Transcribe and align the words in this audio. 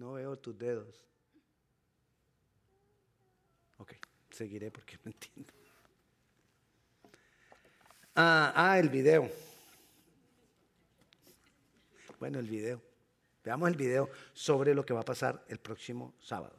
No 0.00 0.12
veo 0.12 0.34
tus 0.38 0.56
dedos. 0.56 0.98
Ok, 3.76 3.96
seguiré 4.30 4.70
porque 4.70 4.96
no 5.04 5.10
entiendo. 5.10 5.52
Ah, 8.16 8.50
ah, 8.56 8.78
el 8.78 8.88
video. 8.88 9.28
Bueno, 12.18 12.38
el 12.38 12.46
video. 12.46 12.80
Veamos 13.44 13.68
el 13.68 13.76
video 13.76 14.08
sobre 14.32 14.74
lo 14.74 14.86
que 14.86 14.94
va 14.94 15.00
a 15.00 15.04
pasar 15.04 15.44
el 15.48 15.58
próximo 15.58 16.14
sábado. 16.18 16.56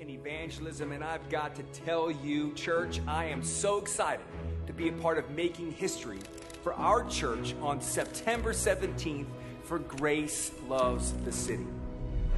and 0.00 0.10
evangelism, 0.10 0.90
and 0.90 1.04
I've 1.04 1.28
got 1.28 1.54
to 1.54 1.62
tell 1.84 2.10
you, 2.10 2.52
church, 2.54 3.00
I 3.06 3.26
am 3.26 3.40
so 3.40 3.78
excited 3.78 4.26
to 4.66 4.72
be 4.72 4.88
a 4.88 4.92
part 4.92 5.16
of 5.16 5.30
making 5.30 5.70
history 5.70 6.18
for 6.64 6.74
our 6.74 7.04
church 7.04 7.54
on 7.62 7.80
September 7.80 8.52
17th 8.52 9.28
for 9.62 9.78
Grace 9.78 10.50
Loves 10.68 11.12
the 11.24 11.30
City. 11.30 11.66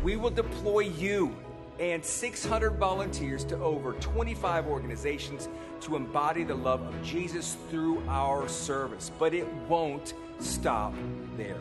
We 0.02 0.16
will 0.16 0.30
deploy 0.30 0.80
you 0.80 1.34
and 1.80 2.04
600 2.04 2.70
volunteers 2.72 3.44
to 3.44 3.56
over 3.58 3.92
25 3.94 4.66
organizations 4.66 5.48
to 5.80 5.96
embody 5.96 6.44
the 6.44 6.54
love 6.54 6.82
of 6.82 7.02
Jesus 7.02 7.56
through 7.70 8.02
our 8.08 8.48
service. 8.48 9.10
But 9.18 9.34
it 9.34 9.46
won't 9.68 10.14
stop 10.40 10.94
there. 11.36 11.60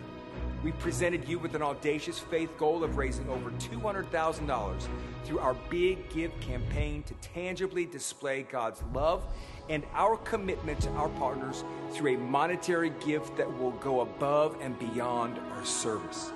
We 0.64 0.72
presented 0.74 1.28
you 1.28 1.38
with 1.38 1.54
an 1.54 1.62
audacious 1.62 2.18
faith 2.18 2.50
goal 2.58 2.84
of 2.84 2.98
raising 2.98 3.30
over 3.30 3.52
$200,000 3.52 4.88
through 5.24 5.40
our 5.40 5.54
Big 5.70 6.10
Give 6.10 6.38
campaign 6.40 7.04
to 7.04 7.14
tangibly 7.16 7.86
display 7.86 8.42
God's 8.44 8.82
love 8.92 9.24
and 9.70 9.84
our 9.94 10.18
commitment 10.18 10.82
to 10.82 10.90
our 10.92 11.10
partners 11.10 11.64
through 11.92 12.16
a 12.16 12.18
monetary 12.18 12.92
gift 13.06 13.38
that 13.38 13.60
will 13.60 13.72
go 13.72 14.02
above 14.02 14.58
and 14.60 14.78
beyond 14.80 15.38
our 15.52 15.66
service. 15.66 16.32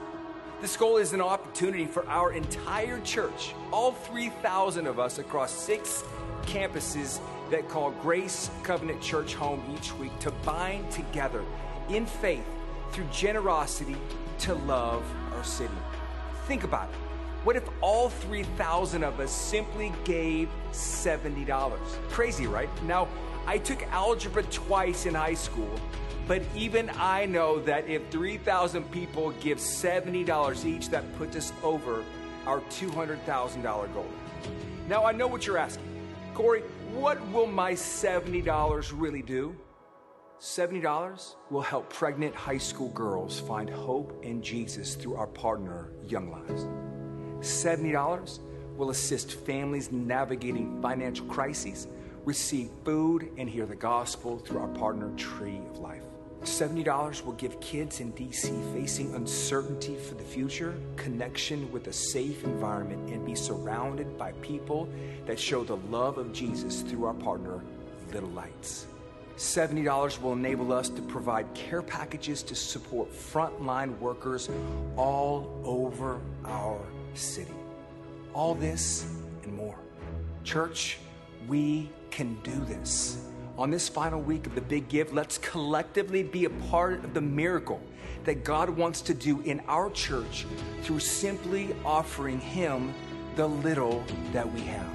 This 0.61 0.77
goal 0.77 0.97
is 0.97 1.13
an 1.13 1.21
opportunity 1.21 1.87
for 1.87 2.07
our 2.07 2.33
entire 2.33 2.99
church, 2.99 3.55
all 3.73 3.93
3,000 3.93 4.85
of 4.85 4.99
us 4.99 5.17
across 5.17 5.51
six 5.51 6.03
campuses 6.43 7.19
that 7.49 7.67
call 7.67 7.89
Grace 7.89 8.51
Covenant 8.61 9.01
Church 9.01 9.33
home 9.33 9.63
each 9.75 9.91
week, 9.95 10.17
to 10.19 10.29
bind 10.45 10.91
together 10.91 11.43
in 11.89 12.05
faith 12.05 12.45
through 12.91 13.07
generosity 13.11 13.95
to 14.37 14.53
love 14.53 15.03
our 15.33 15.43
city. 15.43 15.73
Think 16.45 16.63
about 16.63 16.89
it. 16.89 16.95
What 17.43 17.55
if 17.55 17.67
all 17.81 18.09
3,000 18.09 19.03
of 19.03 19.19
us 19.19 19.31
simply 19.31 19.91
gave 20.03 20.47
$70? 20.73 21.79
Crazy, 22.09 22.45
right? 22.45 22.69
Now, 22.83 23.07
I 23.45 23.57
took 23.57 23.83
algebra 23.91 24.43
twice 24.43 25.05
in 25.05 25.15
high 25.15 25.33
school, 25.33 25.69
but 26.27 26.41
even 26.55 26.89
I 26.95 27.25
know 27.25 27.59
that 27.61 27.87
if 27.87 28.09
3,000 28.09 28.91
people 28.91 29.31
give 29.41 29.57
$70 29.57 30.65
each, 30.65 30.89
that 30.89 31.03
puts 31.17 31.35
us 31.35 31.51
over 31.63 32.03
our 32.45 32.61
$200,000 32.61 33.93
goal. 33.93 34.05
Now, 34.87 35.05
I 35.05 35.11
know 35.11 35.27
what 35.27 35.45
you're 35.45 35.57
asking. 35.57 35.85
Corey, 36.33 36.61
what 36.93 37.19
will 37.31 37.47
my 37.47 37.73
$70 37.73 38.93
really 38.95 39.21
do? 39.21 39.55
$70 40.39 41.35
will 41.51 41.61
help 41.61 41.93
pregnant 41.93 42.33
high 42.33 42.57
school 42.57 42.89
girls 42.89 43.39
find 43.39 43.69
hope 43.69 44.19
in 44.23 44.41
Jesus 44.41 44.95
through 44.95 45.15
our 45.15 45.27
partner, 45.27 45.91
Young 46.07 46.31
Lives. 46.31 46.65
$70 47.45 48.39
will 48.75 48.89
assist 48.89 49.33
families 49.33 49.91
navigating 49.91 50.81
financial 50.81 51.25
crises, 51.27 51.87
receive 52.25 52.69
food, 52.85 53.29
and 53.37 53.49
hear 53.49 53.65
the 53.65 53.75
gospel 53.75 54.39
through 54.39 54.59
our 54.59 54.67
partner, 54.69 55.11
Tree 55.17 55.59
of 55.69 55.79
Life. 55.79 56.03
$70 56.43 57.23
will 57.23 57.33
give 57.33 57.59
kids 57.61 57.99
in 57.99 58.11
DC 58.13 58.73
facing 58.73 59.13
uncertainty 59.13 59.95
for 59.95 60.15
the 60.15 60.23
future 60.23 60.75
connection 60.95 61.71
with 61.71 61.85
a 61.87 61.93
safe 61.93 62.43
environment 62.43 63.13
and 63.13 63.23
be 63.23 63.35
surrounded 63.35 64.17
by 64.17 64.31
people 64.41 64.89
that 65.27 65.39
show 65.39 65.63
the 65.63 65.75
love 65.91 66.17
of 66.17 66.33
Jesus 66.33 66.81
through 66.81 67.05
our 67.05 67.13
partner, 67.13 67.61
Little 68.11 68.29
Lights. 68.29 68.87
$70 69.37 70.21
will 70.21 70.33
enable 70.33 70.73
us 70.73 70.89
to 70.89 71.01
provide 71.03 71.51
care 71.53 71.81
packages 71.81 72.43
to 72.43 72.55
support 72.55 73.11
frontline 73.11 73.97
workers 73.99 74.49
all 74.97 75.61
over 75.63 76.19
our 76.45 76.79
city. 77.13 77.53
All 78.33 78.55
this 78.55 79.05
and 79.43 79.53
more. 79.53 79.77
Church, 80.43 80.97
we 81.47 81.89
can 82.11 82.35
do 82.43 82.53
this. 82.65 83.25
On 83.57 83.69
this 83.69 83.89
final 83.89 84.21
week 84.21 84.47
of 84.47 84.55
the 84.55 84.61
Big 84.61 84.87
Give, 84.89 85.13
let's 85.13 85.37
collectively 85.37 86.23
be 86.23 86.45
a 86.45 86.49
part 86.49 87.03
of 87.03 87.13
the 87.13 87.21
miracle 87.21 87.81
that 88.23 88.43
God 88.43 88.69
wants 88.69 89.01
to 89.01 89.13
do 89.13 89.41
in 89.41 89.61
our 89.67 89.89
church 89.89 90.45
through 90.83 90.99
simply 90.99 91.75
offering 91.83 92.39
Him 92.39 92.93
the 93.35 93.47
little 93.47 94.03
that 94.33 94.51
we 94.51 94.61
have. 94.61 94.87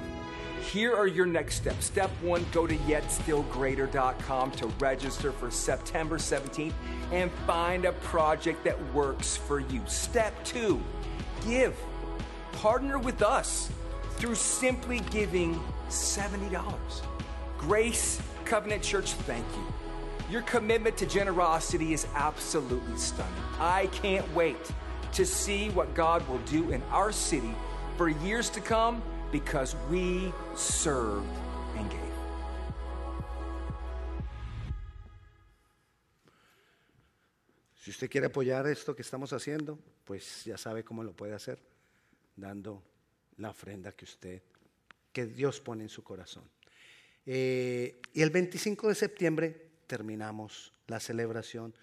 Here 0.71 0.93
are 0.95 1.07
your 1.07 1.25
next 1.25 1.55
steps. 1.55 1.85
Step 1.85 2.09
one, 2.21 2.45
go 2.51 2.67
to 2.67 2.75
yetstillgreater.com 2.75 4.51
to 4.51 4.67
register 4.79 5.31
for 5.31 5.49
September 5.49 6.17
17th 6.17 6.73
and 7.11 7.31
find 7.45 7.85
a 7.85 7.93
project 7.93 8.63
that 8.65 8.93
works 8.93 9.37
for 9.37 9.59
you. 9.59 9.81
Step 9.85 10.33
two, 10.43 10.81
give. 11.45 11.75
Partner 12.51 12.99
with 12.99 13.21
us 13.21 13.69
through 14.17 14.35
simply 14.35 14.99
giving 15.11 15.59
$70. 15.89 17.01
Grace 17.57 18.21
Covenant 18.45 18.83
Church, 18.83 19.13
thank 19.13 19.45
you. 19.55 19.65
Your 20.29 20.41
commitment 20.41 20.97
to 20.97 21.05
generosity 21.05 21.93
is 21.93 22.05
absolutely 22.15 22.97
stunning. 22.97 23.33
I 23.59 23.87
can't 23.87 24.27
wait 24.35 24.57
to 25.13 25.25
see 25.25 25.69
what 25.69 25.93
God 25.93 26.27
will 26.27 26.39
do 26.39 26.71
in 26.71 26.81
our 26.91 27.11
city 27.11 27.53
for 27.95 28.09
years 28.09 28.49
to 28.51 28.59
come 28.59 29.01
because 29.31 29.75
we 29.89 30.33
served 30.55 31.27
and 31.77 31.89
gave. 31.89 31.99
Si 37.79 37.91
usted 37.91 38.09
quiere 38.09 38.25
apoyar 38.27 38.67
esto 38.67 38.93
que 38.93 39.03
estamos 39.03 39.31
haciendo, 39.31 39.77
pues 40.03 40.43
ya 40.45 40.57
sabe 40.57 40.83
cómo 40.83 41.03
lo 41.03 41.13
puede 41.13 41.33
hacer, 41.33 41.57
dando 42.35 42.81
la 43.37 43.49
ofrenda 43.49 43.91
que 43.91 44.05
usted, 44.05 44.41
que 45.11 45.25
Dios 45.25 45.59
pone 45.61 45.83
en 45.83 45.89
su 45.89 46.03
corazón. 46.03 46.43
Eh, 47.25 48.01
y 48.13 48.21
el 48.21 48.29
25 48.29 48.89
de 48.89 48.95
septiembre 48.95 49.67
terminamos 49.85 50.73
la 50.87 50.99
celebración 50.99 51.73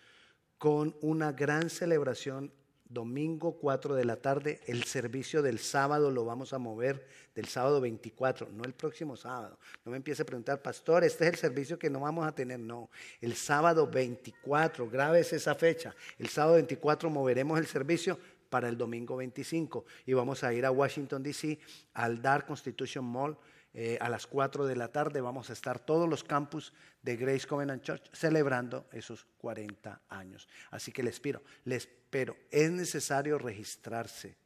con 0.58 0.96
una 1.02 1.32
gran 1.32 1.68
celebración 1.68 2.50
domingo 2.88 3.58
4 3.58 3.94
de 3.94 4.04
la 4.04 4.16
tarde. 4.16 4.60
El 4.66 4.84
servicio 4.84 5.42
del 5.42 5.58
sábado 5.58 6.10
lo 6.10 6.24
vamos 6.24 6.52
a 6.52 6.58
mover 6.58 7.06
del 7.34 7.46
sábado 7.46 7.80
24, 7.80 8.48
no 8.52 8.64
el 8.64 8.72
próximo 8.72 9.16
sábado. 9.16 9.58
No 9.84 9.90
me 9.90 9.96
empiece 9.96 10.22
a 10.22 10.26
preguntar, 10.26 10.62
pastor, 10.62 11.04
este 11.04 11.24
es 11.24 11.34
el 11.34 11.38
servicio 11.38 11.78
que 11.78 11.90
no 11.90 12.00
vamos 12.00 12.26
a 12.26 12.34
tener. 12.34 12.60
No, 12.60 12.90
el 13.20 13.34
sábado 13.34 13.86
24, 13.86 14.88
grabes 14.88 15.32
esa 15.32 15.54
fecha. 15.54 15.94
El 16.18 16.28
sábado 16.28 16.54
24 16.54 17.10
moveremos 17.10 17.58
el 17.58 17.66
servicio 17.66 18.18
para 18.54 18.68
el 18.68 18.78
domingo 18.78 19.16
25 19.16 19.84
y 20.06 20.12
vamos 20.12 20.44
a 20.44 20.54
ir 20.54 20.64
a 20.64 20.70
Washington, 20.70 21.24
D.C. 21.24 21.58
al 21.94 22.22
Dar 22.22 22.46
Constitution 22.46 23.04
Mall. 23.04 23.36
Eh, 23.76 23.98
a 24.00 24.08
las 24.08 24.28
4 24.28 24.64
de 24.64 24.76
la 24.76 24.92
tarde 24.92 25.20
vamos 25.20 25.50
a 25.50 25.54
estar 25.54 25.80
todos 25.80 26.08
los 26.08 26.22
campus 26.22 26.72
de 27.02 27.16
Grace 27.16 27.48
Covenant 27.48 27.82
Church 27.82 28.08
celebrando 28.12 28.86
esos 28.92 29.26
40 29.38 30.02
años. 30.08 30.48
Así 30.70 30.92
que 30.92 31.02
les 31.02 31.18
pido, 31.18 31.42
les 31.64 31.88
pero 32.10 32.36
es 32.52 32.70
necesario 32.70 33.38
registrarse. 33.38 34.36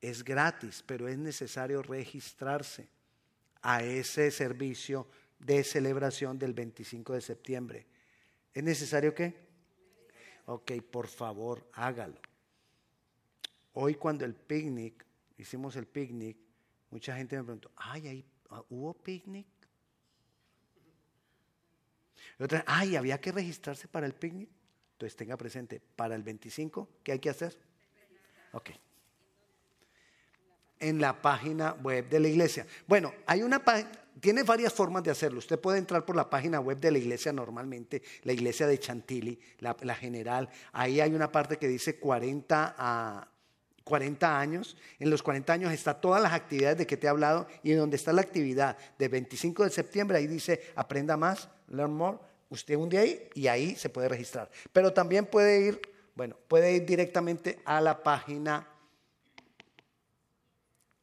Es 0.00 0.22
gratis, 0.22 0.84
pero 0.86 1.08
es 1.08 1.18
necesario 1.18 1.82
registrarse 1.82 2.88
a 3.62 3.82
ese 3.82 4.30
servicio 4.30 5.08
de 5.40 5.64
celebración 5.64 6.38
del 6.38 6.54
25 6.54 7.14
de 7.14 7.20
septiembre. 7.20 7.86
¿Es 8.54 8.62
necesario 8.62 9.12
qué? 9.12 9.34
Ok, 10.46 10.70
por 10.88 11.08
favor, 11.08 11.68
hágalo. 11.72 12.29
Hoy 13.74 13.94
cuando 13.94 14.24
el 14.24 14.34
picnic, 14.34 15.04
hicimos 15.38 15.76
el 15.76 15.86
picnic, 15.86 16.36
mucha 16.90 17.16
gente 17.16 17.36
me 17.36 17.44
preguntó, 17.44 17.70
ay, 17.76 18.08
ahí 18.08 18.24
¿hubo 18.68 18.94
picnic? 18.94 19.46
Y 22.38 22.42
otra, 22.42 22.64
ay, 22.66 22.96
había 22.96 23.20
que 23.20 23.32
registrarse 23.32 23.88
para 23.88 24.06
el 24.06 24.14
picnic. 24.14 24.48
Entonces 24.92 25.16
tenga 25.16 25.36
presente, 25.36 25.80
para 25.96 26.14
el 26.14 26.22
25, 26.22 26.88
¿qué 27.02 27.12
hay 27.12 27.18
que 27.18 27.30
hacer? 27.30 27.56
Ok. 28.52 28.70
En 30.78 31.00
la 31.00 31.22
página 31.22 31.72
web 31.74 32.08
de 32.08 32.20
la 32.20 32.28
iglesia. 32.28 32.66
Bueno, 32.86 33.12
hay 33.26 33.42
una 33.42 33.62
tiene 34.20 34.42
varias 34.42 34.72
formas 34.72 35.02
de 35.02 35.10
hacerlo. 35.10 35.38
Usted 35.38 35.58
puede 35.58 35.78
entrar 35.78 36.04
por 36.04 36.16
la 36.16 36.28
página 36.28 36.60
web 36.60 36.78
de 36.78 36.90
la 36.90 36.98
iglesia 36.98 37.32
normalmente, 37.32 38.02
la 38.22 38.32
iglesia 38.32 38.66
de 38.66 38.78
Chantilly, 38.78 39.38
la 39.60 39.94
general. 39.94 40.48
Ahí 40.72 41.00
hay 41.00 41.14
una 41.14 41.32
parte 41.32 41.56
que 41.56 41.68
dice 41.68 41.98
40 41.98 42.74
a 42.76 43.28
40 43.84 44.38
años. 44.38 44.76
En 44.98 45.10
los 45.10 45.22
40 45.22 45.52
años 45.52 45.72
está 45.72 46.00
todas 46.00 46.22
las 46.22 46.32
actividades 46.32 46.78
de 46.78 46.86
que 46.86 46.96
te 46.96 47.06
he 47.06 47.10
hablado 47.10 47.46
y 47.62 47.72
en 47.72 47.78
donde 47.78 47.96
está 47.96 48.12
la 48.12 48.20
actividad 48.20 48.76
de 48.98 49.08
25 49.08 49.64
de 49.64 49.70
septiembre, 49.70 50.18
ahí 50.18 50.26
dice 50.26 50.60
aprenda 50.76 51.16
más, 51.16 51.48
learn 51.68 51.92
more. 51.92 52.18
Usted 52.48 52.74
hunde 52.76 52.98
ahí 52.98 53.28
y 53.34 53.46
ahí 53.46 53.76
se 53.76 53.88
puede 53.88 54.08
registrar. 54.08 54.50
Pero 54.72 54.92
también 54.92 55.26
puede 55.26 55.60
ir, 55.60 55.80
bueno, 56.14 56.36
puede 56.48 56.74
ir 56.74 56.84
directamente 56.84 57.60
a 57.64 57.80
la 57.80 58.02
página 58.02 58.66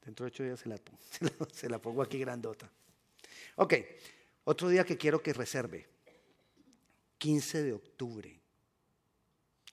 Dentro 0.07 0.23
de 0.23 0.27
ocho 0.30 0.44
días 0.44 0.62
se 0.62 0.69
la, 0.69 0.80
se 1.51 1.69
la 1.69 1.80
pongo 1.80 2.01
aquí 2.01 2.18
grandota. 2.18 2.71
Ok, 3.57 3.73
otro 4.45 4.69
día 4.69 4.85
que 4.85 4.97
quiero 4.97 5.21
que 5.21 5.33
reserve. 5.33 5.85
15 7.18 7.63
de 7.63 7.73
octubre. 7.73 8.39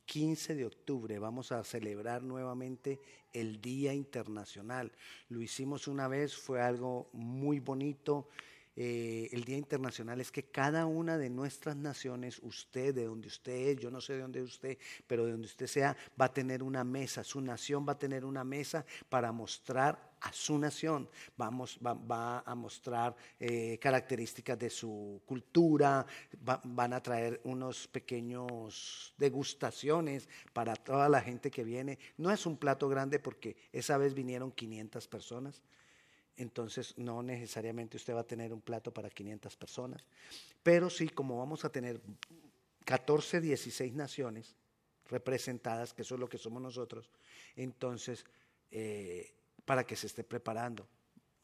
15 0.06 0.54
de 0.54 0.66
octubre 0.66 1.18
vamos 1.18 1.52
a 1.52 1.64
celebrar 1.64 2.22
nuevamente 2.22 3.00
el 3.32 3.60
Día 3.60 3.94
Internacional. 3.94 4.92
Lo 5.28 5.40
hicimos 5.40 5.88
una 5.88 6.08
vez, 6.08 6.36
fue 6.36 6.60
algo 6.60 7.08
muy 7.12 7.60
bonito. 7.60 8.28
Eh, 8.76 9.28
el 9.32 9.44
Día 9.44 9.56
Internacional 9.56 10.20
es 10.20 10.32
que 10.32 10.44
cada 10.44 10.86
una 10.86 11.16
de 11.16 11.30
nuestras 11.30 11.76
naciones, 11.76 12.40
usted, 12.42 12.94
de 12.94 13.04
donde 13.04 13.28
usted 13.28 13.52
es, 13.52 13.78
yo 13.78 13.90
no 13.90 14.00
sé 14.00 14.14
de 14.14 14.22
dónde 14.22 14.42
usted, 14.42 14.78
pero 15.06 15.24
de 15.24 15.32
donde 15.32 15.46
usted 15.46 15.66
sea, 15.66 15.96
va 16.20 16.26
a 16.26 16.32
tener 16.32 16.62
una 16.62 16.82
mesa, 16.82 17.22
su 17.22 17.40
nación 17.40 17.86
va 17.88 17.92
a 17.92 17.98
tener 17.98 18.24
una 18.24 18.42
mesa 18.42 18.84
para 19.08 19.30
mostrar 19.30 20.14
a 20.20 20.32
su 20.32 20.58
nación, 20.58 21.08
va, 21.40 22.42
a 22.46 22.54
mostrar 22.54 23.14
eh, 23.38 23.78
características 23.78 24.58
de 24.58 24.70
su 24.70 25.20
cultura, 25.26 26.06
van 26.40 26.92
a 26.94 27.02
traer 27.02 27.42
unos 27.44 27.86
pequeños 27.88 29.14
degustaciones 29.18 30.28
para 30.52 30.76
toda 30.76 31.10
la 31.10 31.20
gente 31.20 31.50
que 31.50 31.62
viene. 31.62 31.98
No 32.16 32.30
es 32.30 32.46
un 32.46 32.56
plato 32.56 32.88
grande 32.88 33.18
porque 33.18 33.56
esa 33.70 33.98
vez 33.98 34.14
vinieron 34.14 34.50
500 34.50 35.06
personas 35.08 35.62
entonces 36.36 36.96
no 36.98 37.22
necesariamente 37.22 37.96
usted 37.96 38.14
va 38.14 38.20
a 38.20 38.26
tener 38.26 38.52
un 38.52 38.60
plato 38.60 38.92
para 38.92 39.10
500 39.10 39.56
personas, 39.56 40.04
pero 40.62 40.90
sí, 40.90 41.08
como 41.08 41.38
vamos 41.38 41.64
a 41.64 41.70
tener 41.70 42.00
14, 42.84 43.40
16 43.40 43.94
naciones 43.94 44.56
representadas, 45.06 45.92
que 45.92 46.02
eso 46.02 46.14
es 46.14 46.20
lo 46.20 46.28
que 46.28 46.38
somos 46.38 46.62
nosotros, 46.62 47.10
entonces, 47.56 48.24
eh, 48.70 49.34
para 49.64 49.86
que 49.86 49.96
se 49.96 50.06
esté 50.06 50.24
preparando. 50.24 50.86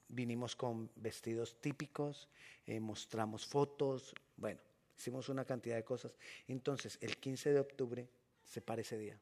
Vinimos 0.09 0.57
con 0.57 0.91
vestidos 0.97 1.61
típicos, 1.61 2.29
eh, 2.67 2.81
mostramos 2.81 3.47
fotos, 3.47 4.13
bueno, 4.37 4.61
hicimos 4.99 5.29
una 5.29 5.45
cantidad 5.45 5.77
de 5.77 5.85
cosas. 5.85 6.17
Entonces, 6.49 6.99
el 7.01 7.17
15 7.17 7.53
de 7.53 7.61
octubre 7.61 8.09
se 8.45 8.61
para 8.61 8.81
ese 8.81 8.99
día. 8.99 9.19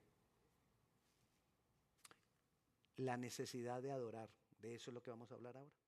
La 2.97 3.17
necesidad 3.17 3.82
de 3.82 3.93
adorar. 3.93 4.31
De 4.58 4.75
eso 4.75 4.90
es 4.90 4.94
lo 4.94 5.02
que 5.02 5.10
vamos 5.10 5.31
a 5.31 5.34
hablar 5.34 5.56
ahora. 5.56 5.88